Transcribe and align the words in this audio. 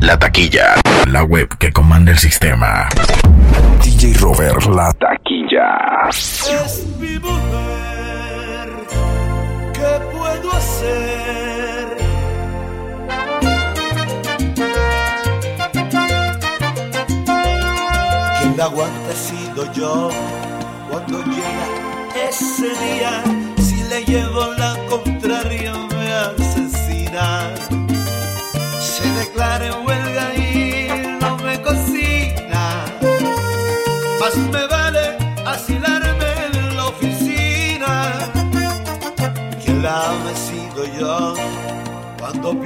La 0.00 0.18
taquilla. 0.18 0.74
La 1.08 1.24
web 1.24 1.48
que 1.58 1.72
comanda 1.72 2.12
el 2.12 2.18
sistema. 2.18 2.88
DJ 3.82 4.14
Robert, 4.18 4.64
la 4.66 4.92
taquilla. 4.92 6.08
Es 6.10 6.86
mi 6.98 7.18
mujer. 7.18 8.68
¿Qué 9.72 10.00
puedo 10.12 10.52
hacer? 10.52 11.96
Quien 18.40 18.56
la 18.56 18.64
aguanta 18.64 19.10
he 19.10 19.16
sido 19.16 19.72
yo. 19.72 20.10
Cuando 20.90 21.24
llega 21.24 22.28
ese 22.28 22.68
día, 22.68 23.22
si 23.58 23.82
le 23.84 24.04
llevo 24.04 24.52
la 24.58 24.76
contraria 24.88 25.72
me 25.90 26.12
asesina. 26.12 27.75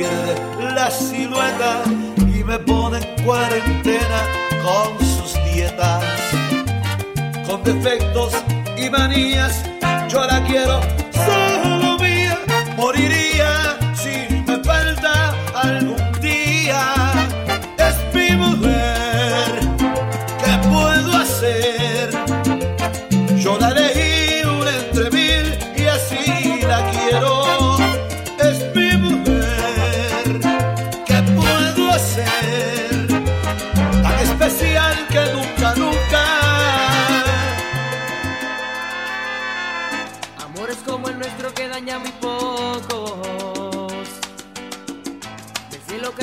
Pierde 0.00 0.74
la 0.74 0.90
silueta 0.90 1.82
y 2.18 2.42
me 2.42 2.58
pone 2.60 2.98
en 2.98 3.24
cuarentena 3.24 4.20
con 4.64 4.98
sus 5.06 5.34
dietas 5.52 6.02
con 7.46 7.62
defectos 7.62 8.32
y 8.78 8.88
manías. 8.88 9.62
Yo 10.08 10.24
la 10.24 10.42
quiero 10.44 10.80
solo 11.12 11.98
mía, 11.98 12.38
moriría 12.76 13.29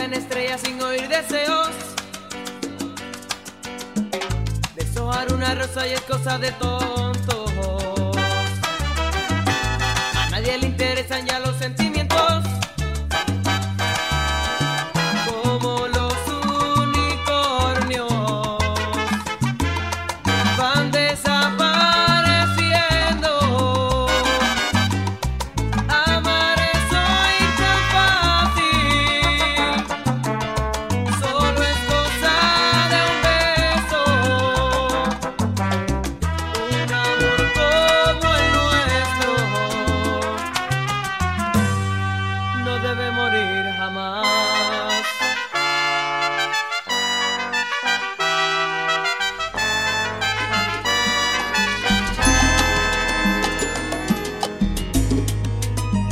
Caen 0.08 0.22
estrellas 0.22 0.62
sin 0.62 0.82
oír 0.82 1.06
deseos. 1.10 1.70
Deshojar 4.76 5.34
una 5.34 5.54
rosa 5.54 5.86
y 5.86 5.94
es 5.94 6.02
cosa 6.02 6.38
de 6.38 6.52
tontos. 6.54 7.52
A 10.16 10.30
nadie 10.30 10.58
le 10.60 10.68
interesan 10.68 11.26
ya 11.26 11.40
los 11.40 11.47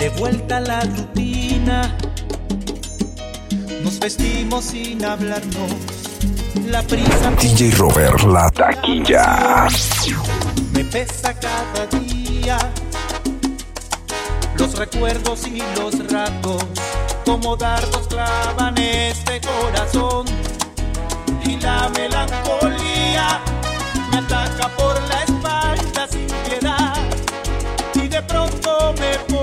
de 0.05 0.11
vuelta 0.19 0.57
a 0.57 0.59
la 0.59 0.81
rutina. 0.81 1.97
Nos 3.83 3.99
vestimos 3.99 4.65
sin 4.65 5.03
hablarnos. 5.03 5.71
La 6.67 6.83
prisa 6.83 7.31
DJ 7.41 7.71
Robert, 7.71 8.21
la 8.21 8.47
taquilla. 8.51 9.67
me 10.73 10.83
pesa 10.85 11.33
cada 11.33 11.87
día. 11.87 12.57
Los 14.59 14.77
recuerdos 14.77 15.47
y 15.47 15.63
los 15.75 15.93
ratos, 16.11 16.63
como 17.25 17.55
dardos 17.57 18.07
clavan 18.07 18.77
este 18.77 19.41
corazón. 19.41 20.27
Y 21.45 21.57
la 21.57 21.89
melancolía 21.89 23.41
me 24.11 24.17
ataca 24.19 24.67
por 24.77 25.01
la 25.09 25.23
espalda 25.23 26.07
sin 26.11 26.27
piedad. 26.47 26.93
Y 27.95 28.07
de 28.07 28.21
pronto 28.21 28.93
me 28.99 29.34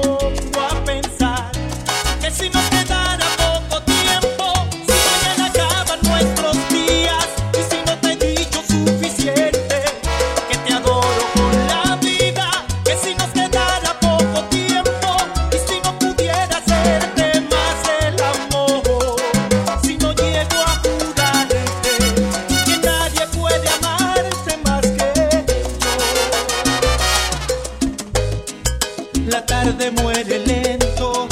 La 29.26 29.46
tarde 29.46 29.90
muere 29.92 30.38
lento 30.40 31.28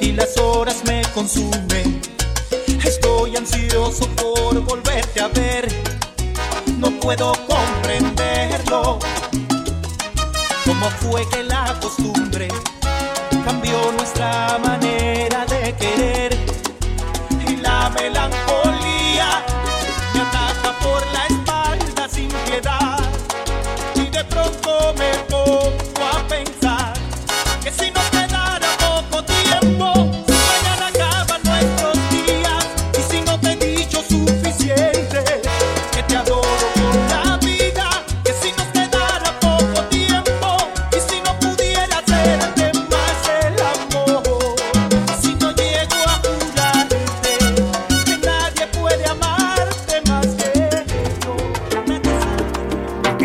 y 0.00 0.12
las 0.12 0.36
horas 0.38 0.82
me 0.84 1.02
consumen. 1.14 2.00
Estoy 2.84 3.36
ansioso 3.36 4.06
por 4.10 4.60
volverte 4.60 5.20
a 5.20 5.28
ver. 5.28 5.68
No 6.78 6.90
puedo 7.00 7.32
comprenderlo. 7.46 8.98
¿Cómo 10.64 10.90
fue 11.00 11.26
que 11.30 11.42
la 11.42 11.78
costumbre 11.80 12.48
cambió 13.44 13.92
nuestra 13.92 14.58
manera 14.58 15.46
de 15.46 15.74
querer? 15.74 16.36
Y 17.48 17.56
la 17.56 17.90
melancolía 17.90 18.51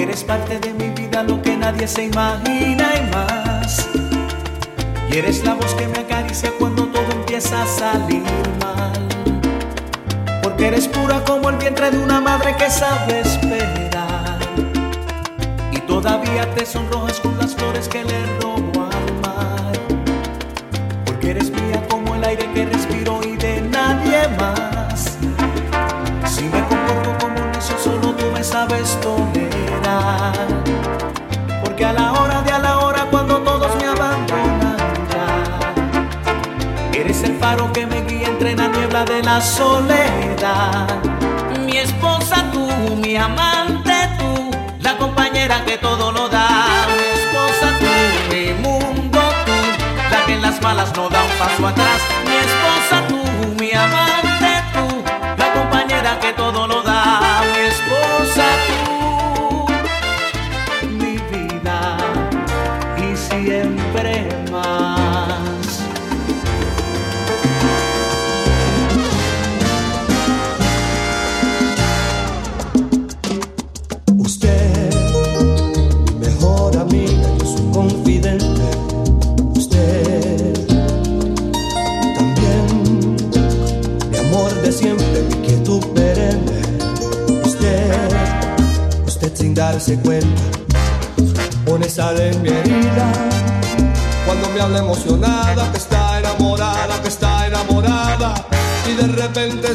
eres 0.07 0.23
parte 0.23 0.57
de 0.59 0.73
mi 0.73 0.89
vida, 0.91 1.21
lo 1.21 1.41
que 1.41 1.57
nadie 1.57 1.85
se 1.85 2.05
imagina 2.05 2.87
y 2.95 3.13
más. 3.13 3.89
Y 5.11 5.17
eres 5.17 5.43
la 5.43 5.53
voz 5.53 5.73
que 5.73 5.85
me 5.85 5.99
acaricia 5.99 6.49
cuando 6.57 6.85
todo 6.85 7.11
empieza 7.11 7.61
a 7.63 7.67
salir 7.67 8.23
mal. 8.61 9.07
Porque 10.41 10.67
eres 10.67 10.87
pura 10.87 11.21
como 11.25 11.49
el 11.49 11.57
vientre 11.57 11.91
de 11.91 11.97
una 11.97 12.21
madre 12.21 12.55
que 12.55 12.69
sabe 12.69 13.19
esperar. 13.19 14.39
Y 15.73 15.79
todavía 15.81 16.49
te 16.55 16.65
sonrojas 16.65 17.19
con 17.19 17.37
las 17.37 17.53
flores 17.53 17.89
que 17.89 18.05
le 18.05 18.25
robo 18.39 18.83
al 18.83 19.13
mar. 19.21 19.73
Porque 21.05 21.31
eres 21.31 21.51
mía 21.51 21.83
como 21.89 22.15
el 22.15 22.23
aire 22.23 22.49
que 22.53 22.65
respiro 22.65 23.19
y 23.23 23.35
de 23.35 23.59
nadie 23.59 24.25
más. 24.39 25.17
Si 26.25 26.43
me 26.45 26.61
comporto 26.69 27.17
como 27.19 27.41
un 27.41 27.51
necio, 27.51 27.77
solo 27.77 28.15
tú 28.15 28.25
me 28.31 28.41
sabes 28.41 28.97
tolerar. 29.01 29.46
Porque 31.77 31.85
a 31.85 31.93
la 31.93 32.11
hora 32.13 32.41
de 32.41 32.51
a 32.51 32.57
la 32.57 32.79
hora, 32.79 33.05
cuando 33.11 33.37
todos 33.43 33.75
me 33.75 33.85
abandonan 33.85 34.77
ya, 35.11 36.99
eres 36.99 37.21
el 37.21 37.37
faro 37.37 37.71
que 37.71 37.85
me 37.85 38.01
guía 38.01 38.29
entre 38.29 38.55
la 38.55 38.67
niebla 38.67 39.05
de 39.05 39.21
la 39.21 39.39
soledad. 39.39 40.87
Mi 41.67 41.77
esposa 41.77 42.49
tú, 42.51 42.67
mi 42.95 43.15
amante 43.15 43.93
tú, 44.17 44.49
la 44.79 44.97
compañera 44.97 45.63
que 45.65 45.77
todo 45.77 46.11
lo 46.11 46.27
da. 46.29 46.47
Mi 46.97 47.03
esposa 47.19 47.77
tú, 47.79 47.85
mi 48.33 48.53
mundo 48.53 49.19
tú, 49.45 49.53
la 50.09 50.25
que 50.25 50.33
en 50.33 50.41
las 50.41 50.59
malas 50.63 50.91
no 50.95 51.09
da 51.09 51.21
un 51.21 51.37
paso 51.37 51.67
atrás. 51.67 52.01
Mi 52.25 52.37
esposa 52.37 53.07
tú, 53.07 53.19
mi 53.63 53.71
amante 53.71 54.26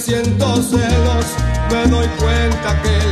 siento 0.01 0.63
celos, 0.63 1.27
me 1.71 1.87
doy 1.91 2.07
cuenta 2.19 2.83
que 2.83 3.12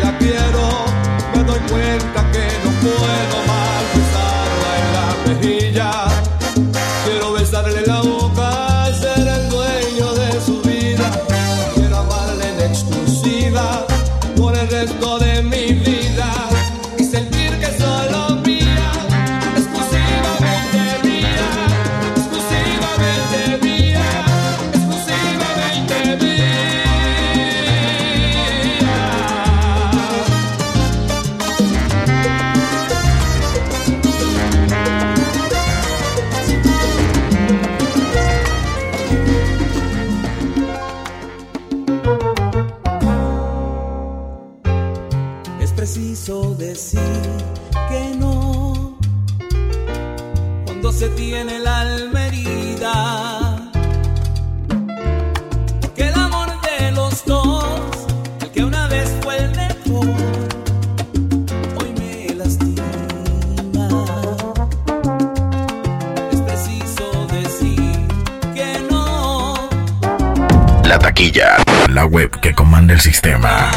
la 71.89 72.05
web 72.05 72.31
que 72.41 72.55
comanda 72.55 72.95
el 72.95 73.01
sistema. 73.01 73.71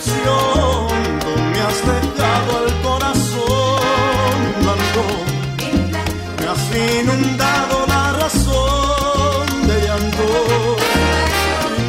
decepción, 0.00 0.86
me 1.52 1.60
has 1.60 1.78
dejado 1.86 2.66
el 2.66 2.72
corazón 2.82 4.38
blanco, 4.60 5.04
me 6.38 6.46
has 6.48 7.00
inundado 7.00 7.86
la 7.86 8.12
razón 8.12 9.66
de 9.66 9.80
llanto. 9.86 10.76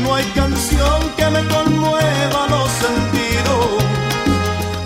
No 0.04 0.16
hay 0.16 0.26
canción 0.36 1.00
que 1.18 1.30
me 1.30 1.48
conmueva 1.48 2.48
los 2.50 2.70
sentidos, 2.86 3.84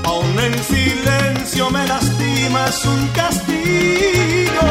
aún 0.04 0.40
en 0.40 0.64
silencio 0.64 1.70
me 1.70 1.88
lastima, 1.88 2.66
es 2.68 2.86
un 2.86 3.08
castigo, 3.10 4.68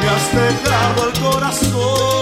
me 0.00 0.08
has 0.08 0.26
dejado 0.32 1.08
el 1.08 1.20
corazón. 1.20 2.15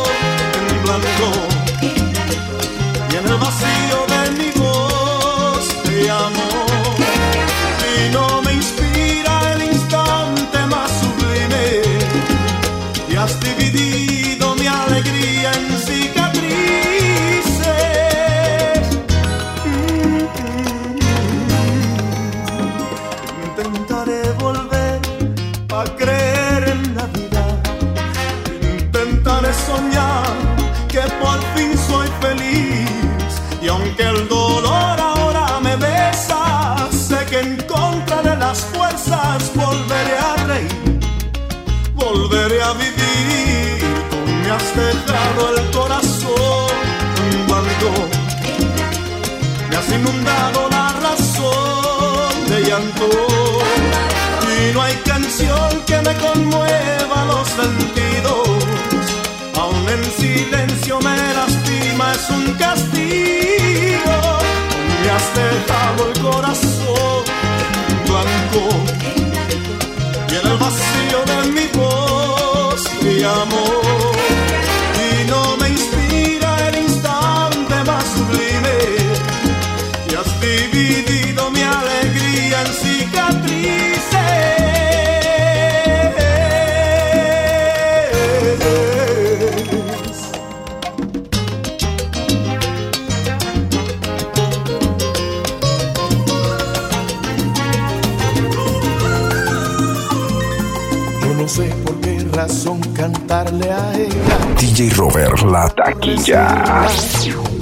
dado 50.23 50.69
la 50.71 50.93
razón 51.07 52.49
de 52.49 52.63
llanto. 52.69 53.09
Y 54.57 54.73
no 54.73 54.83
hay 54.83 54.95
canción 55.05 55.83
que 55.87 55.99
me 56.03 56.15
conmueva 56.17 57.25
los 57.27 57.49
sentidos. 57.49 58.49
Aún 59.61 59.89
en 59.89 60.05
silencio 60.21 60.99
me 61.01 61.17
lastima, 61.35 62.13
es 62.13 62.31
un 62.31 62.53
castigo. 62.55 64.17
Me 65.03 65.11
has 65.11 65.27
dejado 65.43 66.01
el 66.09 66.21
corazón 66.21 67.25
blanco 68.07 68.63
y 70.31 70.35
en 70.37 70.47
el 70.47 70.59
vacío 70.59 71.19
de 71.31 71.39
mi 71.53 71.67
voz 71.79 72.83
mi 73.03 73.23
amor. 73.23 73.64
aquí 105.85 106.17
ya. 106.17 106.87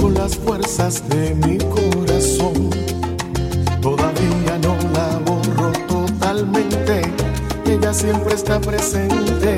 Con 0.01 0.15
las 0.15 0.37
fuerzas 0.37 1.09
de 1.09 1.35
mi 1.35 1.59
corazón, 1.59 2.71
todavía 3.81 4.59
no 4.63 4.77
la 4.93 5.19
borro 5.25 5.73
totalmente. 5.89 7.03
Ella 7.67 7.93
siempre 7.93 8.35
está 8.35 8.61
presente, 8.61 9.57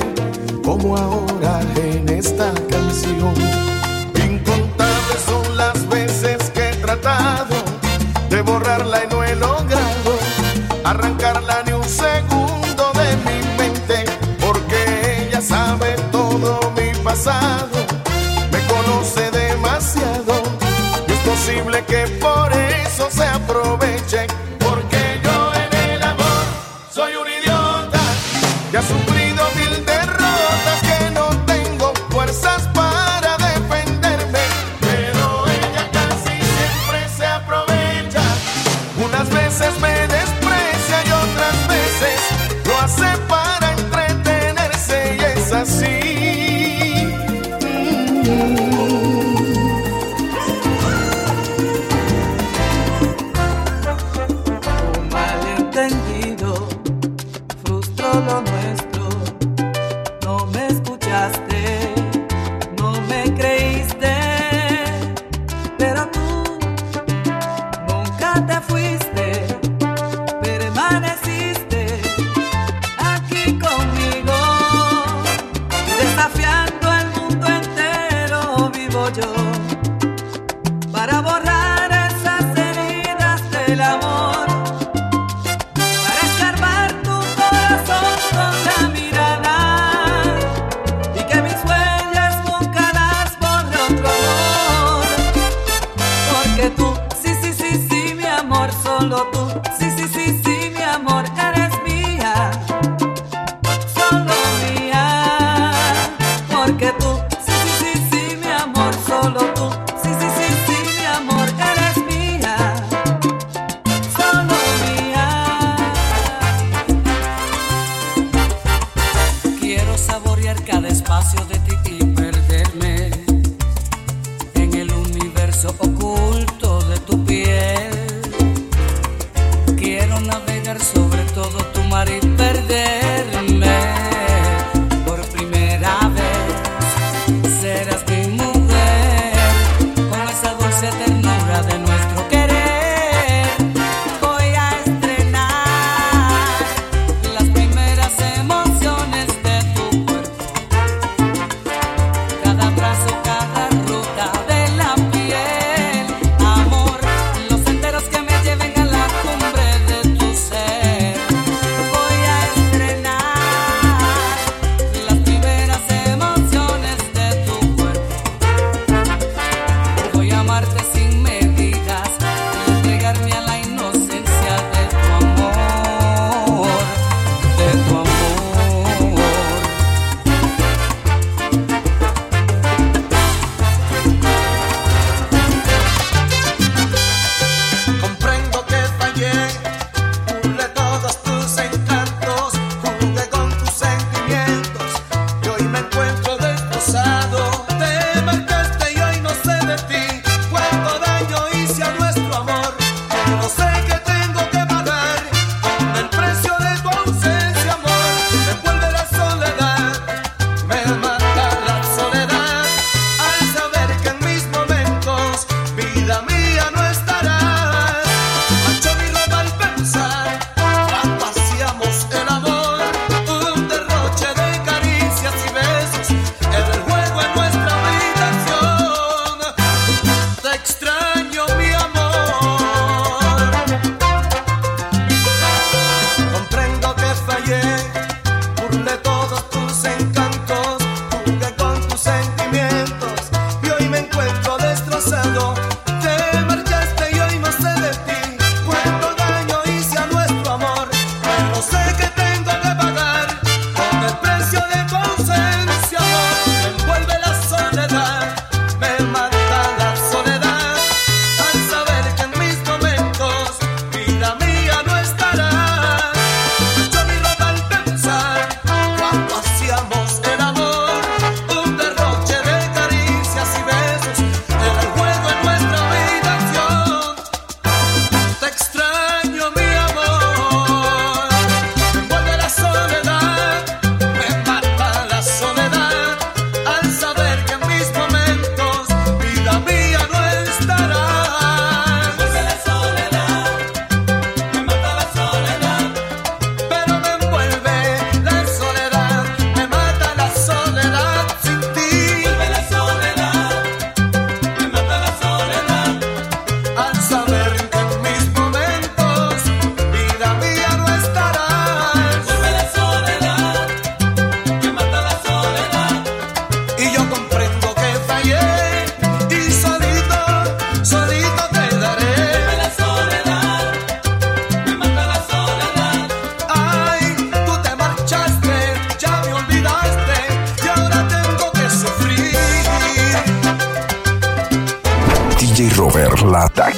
como 0.64 0.97
ahora 0.97 1.61
en 1.76 2.09
esta 2.09 2.52
canción. 2.68 3.73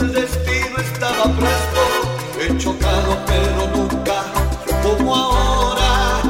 el 0.00 0.12
destino 0.12 0.76
estaba 0.78 1.24
presto, 1.24 1.82
he 2.40 2.56
chocado 2.58 3.18
pero 3.26 3.66
nunca 3.74 4.24
como 4.82 5.14
ahora. 5.14 6.20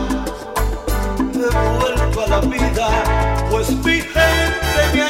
He 1.35 1.79
vuelto 1.79 2.25
a 2.25 2.27
la 2.29 2.41
vida, 2.41 2.89
pues 3.51 3.71
mi 3.71 4.01
gente 4.01 4.81
me 4.95 5.03
ha 5.03 5.08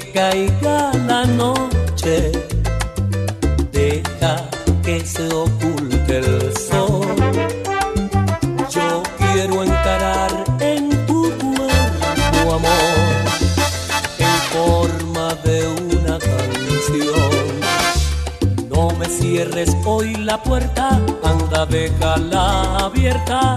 caiga 0.00 0.92
la 1.06 1.24
noche, 1.24 2.32
deja 3.72 4.48
que 4.82 5.00
se 5.04 5.26
oculte 5.28 6.18
el 6.18 6.56
sol. 6.56 7.06
Yo 8.70 9.02
quiero 9.18 9.62
encarar 9.62 10.30
en 10.60 10.90
tu 11.06 11.22
cuerpo 11.38 12.54
amor 12.54 12.96
en 14.18 14.36
forma 14.52 15.34
de 15.44 15.66
una 15.68 16.18
canción. 16.18 17.30
No 18.68 18.90
me 18.98 19.06
cierres 19.06 19.76
hoy 19.84 20.14
la 20.16 20.42
puerta, 20.42 21.00
anda 21.22 21.66
déjala 21.66 22.78
abierta 22.78 23.56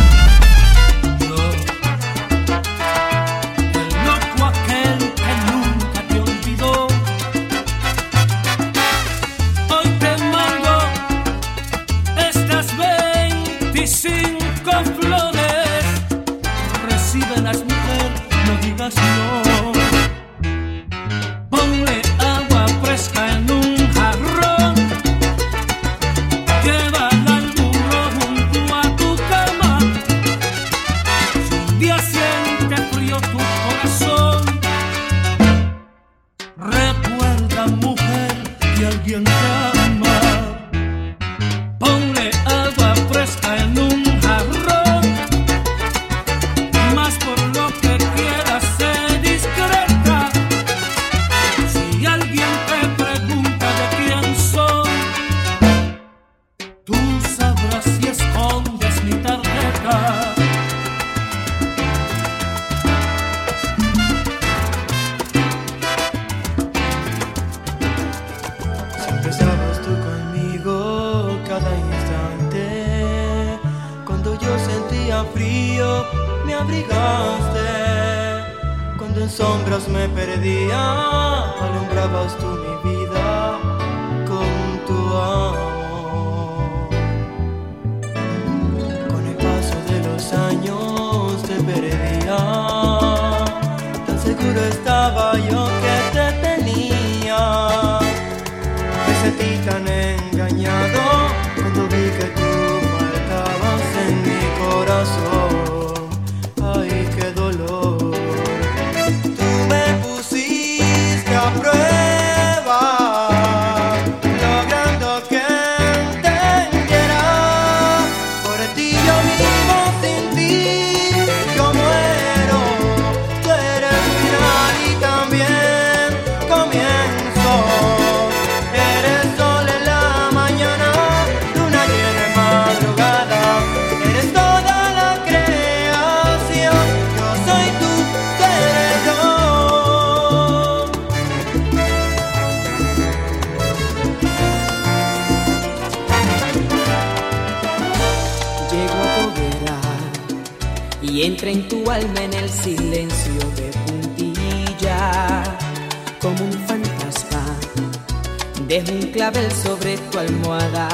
sobre 159.63 159.97
tu 159.97 160.19
almohada 160.19 160.89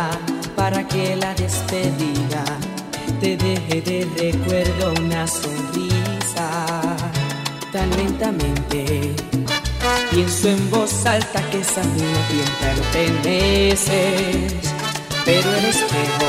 para 0.56 0.88
que 0.88 1.15
la 1.15 1.34
despedida 1.34 2.43
te 3.19 3.36
deje 3.36 3.82
de 3.82 4.08
recuerdo 4.15 4.93
una 5.02 5.26
sonrisa. 5.26 6.95
Tan 7.71 7.89
lentamente 7.97 9.15
pienso 10.12 10.50
en 10.50 10.69
voz 10.69 11.06
alta 11.06 11.41
que 11.50 11.62
es 11.62 11.78
a 11.78 11.84
mí 11.84 12.02
no 12.02 12.19
bien 12.32 12.52
perteneces, 12.62 14.54
pero 15.26 15.54
el 15.56 15.65
espejo 15.65 16.28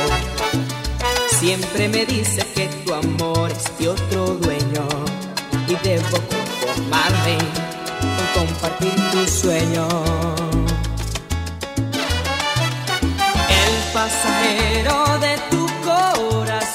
siempre 1.38 1.88
me 1.88 2.06
dice 2.06 2.46
que 2.54 2.68
tu 2.84 2.94
amor 2.94 3.50
es 3.52 3.78
de 3.78 3.88
otro 3.88 4.34
dueño 4.34 4.88
y 5.68 5.74
debo 5.86 6.18
conformarme 6.32 7.38
con 8.34 8.44
compartir 8.46 8.94
tu 9.12 9.26
sueño. 9.30 10.47
pasajero 13.98 15.18
de 15.18 15.34
tu 15.50 15.66
corazón. 15.82 16.67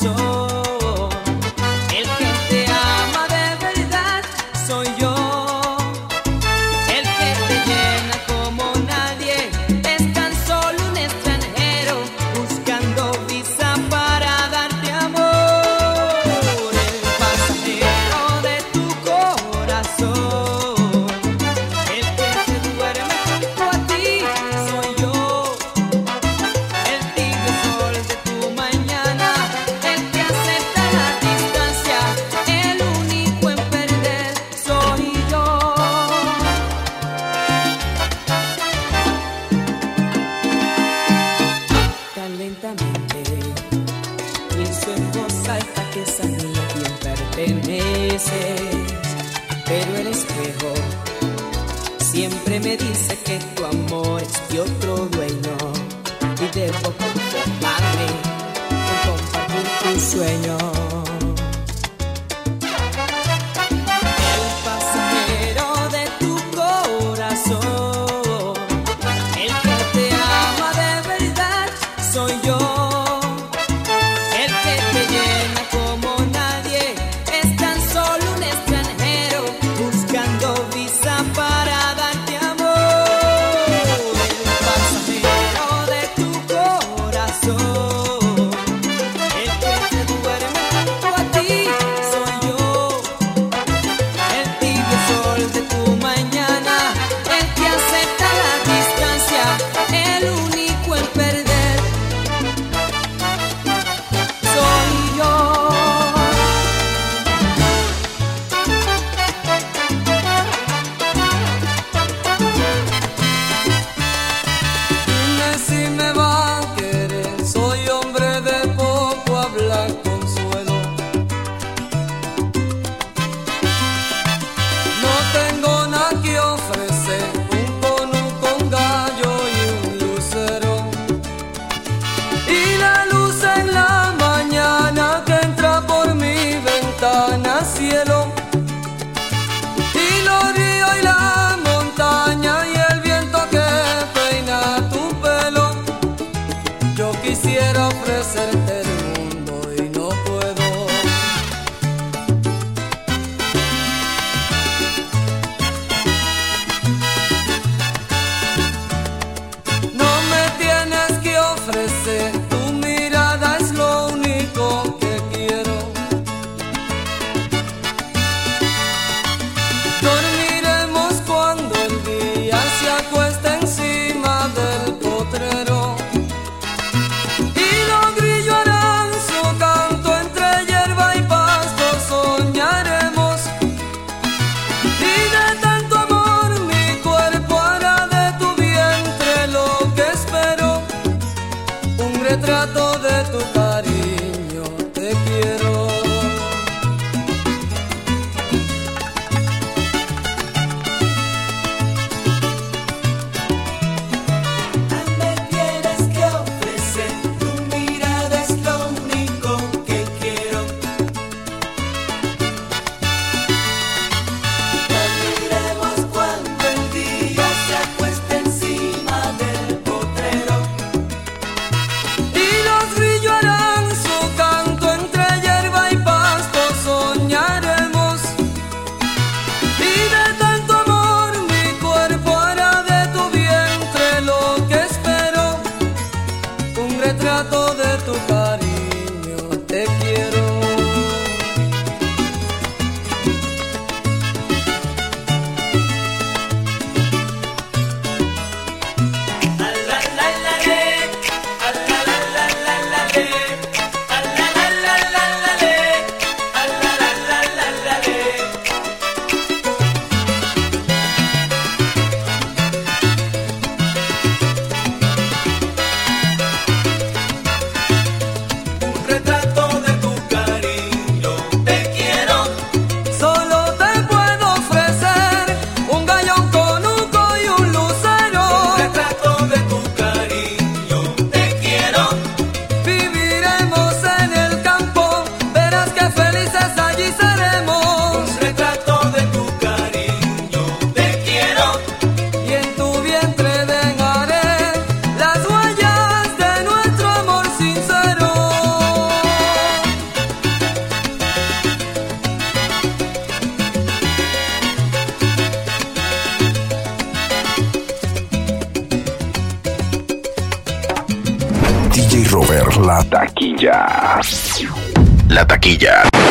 quisiera 147.21 147.88
ofrecerte. 147.88 148.83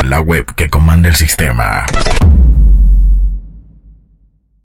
La 0.05 0.21
web 0.21 0.55
que 0.55 0.71
comanda 0.71 1.09
el 1.09 1.17
sistema. 1.17 1.85